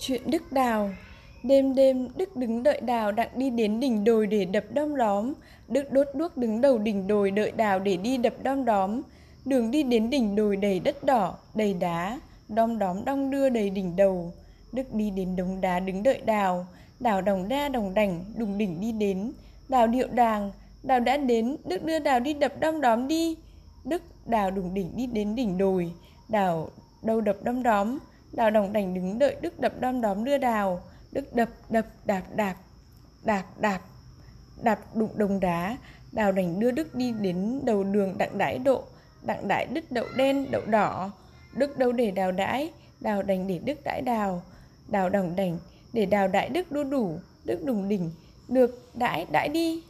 Chuyện 0.00 0.30
Đức 0.30 0.52
Đào. 0.52 0.90
Đêm 1.42 1.74
đêm 1.74 2.08
Đức 2.16 2.36
đứng 2.36 2.62
đợi 2.62 2.80
Đào 2.80 3.12
đặng 3.12 3.28
đi 3.34 3.50
đến 3.50 3.80
đỉnh 3.80 4.04
đồi 4.04 4.26
để 4.26 4.44
đập 4.44 4.64
đom 4.74 4.96
đóm. 4.96 5.32
Đức 5.68 5.92
đốt 5.92 6.06
đuốc 6.14 6.36
đứng 6.36 6.60
đầu 6.60 6.78
đỉnh 6.78 7.06
đồi 7.06 7.30
đợi 7.30 7.50
Đào 7.50 7.78
để 7.78 7.96
đi 7.96 8.16
đập 8.16 8.34
đom 8.42 8.64
đóm. 8.64 9.00
Đường 9.44 9.70
đi 9.70 9.82
đến 9.82 10.10
đỉnh 10.10 10.36
đồi 10.36 10.56
đầy 10.56 10.80
đất 10.80 11.04
đỏ, 11.04 11.38
đầy 11.54 11.74
đá. 11.74 12.20
Đom 12.48 12.78
đóm 12.78 13.04
đong 13.04 13.30
đưa 13.30 13.48
đầy 13.48 13.70
đỉnh 13.70 13.96
đầu. 13.96 14.32
Đức 14.72 14.94
đi 14.94 15.10
đến 15.10 15.36
đống 15.36 15.60
đá 15.60 15.80
đứng 15.80 16.02
đợi 16.02 16.20
Đào. 16.24 16.66
Đào 17.00 17.22
đồng 17.22 17.48
đa 17.48 17.68
đồng 17.68 17.94
đảnh 17.94 18.24
đùng 18.36 18.58
đỉnh 18.58 18.80
đi 18.80 18.92
đến. 18.92 19.32
Đào 19.68 19.86
điệu 19.86 20.08
đàng. 20.12 20.50
Đào 20.82 21.00
đã 21.00 21.16
đến. 21.16 21.56
Đức 21.64 21.84
đưa 21.84 21.98
Đào 21.98 22.20
đi 22.20 22.34
đập 22.34 22.52
đom 22.60 22.80
đóm 22.80 23.08
đi. 23.08 23.36
Đức 23.84 24.02
Đào 24.26 24.50
đùng 24.50 24.74
đỉnh 24.74 24.96
đi 24.96 25.06
đến 25.06 25.34
đỉnh 25.34 25.58
đồi. 25.58 25.92
Đào 26.28 26.70
đâu 27.02 27.20
đập 27.20 27.36
đom 27.42 27.62
đóm? 27.62 27.98
Đào 28.32 28.50
đồng 28.50 28.72
đành 28.72 28.94
đứng 28.94 29.18
đợi 29.18 29.36
Đức 29.40 29.60
đập 29.60 29.72
đom 29.80 30.00
đóm 30.00 30.24
đưa 30.24 30.38
đào. 30.38 30.80
Đức 31.12 31.34
đập 31.34 31.48
đập 31.68 31.86
đạp 32.04 32.22
đạp 32.34 32.54
Đạp 33.24 33.44
đạp 33.60 33.80
Đạp 34.62 34.78
đụng 34.94 35.10
đồng 35.14 35.40
đá. 35.40 35.76
Đào 36.12 36.32
đành 36.32 36.60
đưa 36.60 36.70
Đức 36.70 36.94
đi 36.94 37.12
đến 37.20 37.60
đầu 37.64 37.84
đường 37.84 38.18
đặng 38.18 38.38
đãi 38.38 38.58
độ. 38.58 38.84
Đặng 39.22 39.48
đãi 39.48 39.66
đứt 39.66 39.92
đậu 39.92 40.06
đen, 40.16 40.50
đậu 40.50 40.62
đỏ. 40.66 41.10
Đức 41.54 41.78
đâu 41.78 41.92
để 41.92 42.10
đào 42.10 42.32
đãi? 42.32 42.72
Đào 43.00 43.22
đành 43.22 43.46
để 43.46 43.58
Đức 43.58 43.78
đãi 43.84 44.02
đào. 44.02 44.42
Đào 44.88 45.08
đồng 45.08 45.36
đành 45.36 45.58
để 45.92 46.06
đào 46.06 46.28
đãi 46.28 46.48
Đức 46.48 46.72
đu 46.72 46.84
đủ. 46.84 47.18
Đức 47.44 47.64
đùng 47.64 47.88
đỉnh, 47.88 48.10
Được, 48.48 48.90
đãi 48.94 49.26
đãi 49.30 49.48
đi. 49.48 49.82